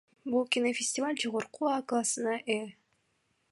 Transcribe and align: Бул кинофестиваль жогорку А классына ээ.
Бул 0.35 0.45
кинофестиваль 0.55 1.19
жогорку 1.25 1.69
А 1.73 1.77
классына 1.93 2.35
ээ. 2.57 2.67